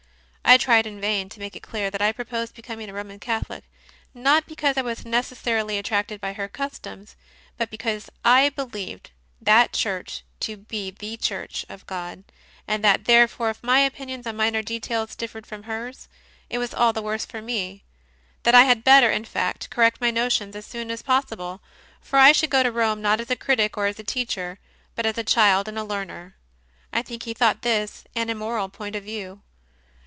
[0.43, 3.63] I tried in vain to make it clear that I proposed becoming a Roman Catholic
[4.13, 7.15] not because I was necessarily attracted by her customs,
[7.55, 12.25] but because I believed that Church to be the Church of God,
[12.67, 16.51] and that therefore if my opinions on minor details differed 120 CONFESSIONS OF A CONVERT
[16.51, 17.85] from hers, it was all the worse for me;
[18.43, 21.61] that I had better, in fact, correct my notions as soon as pos sible,
[22.01, 24.59] for I should go to Rome not as a critic or a teacher,
[24.95, 26.35] but as a child and a learner.
[26.91, 29.43] I think he thought this an immoral point of view.